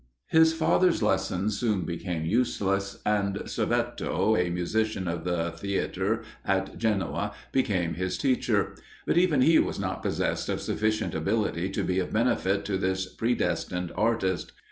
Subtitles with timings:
[0.31, 7.33] His father's lessons soon became useless, and Servetto, a musician of the theatre, at Genoa,
[7.51, 8.73] became his teacher;
[9.05, 13.05] but even he was not possessed of sufficient ability to be of benefit to this
[13.05, 14.53] predestined artist.